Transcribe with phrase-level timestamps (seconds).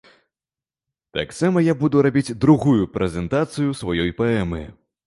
[1.17, 4.69] Таксама я буду рабіць другую прэзентацыю сваёй паэмы.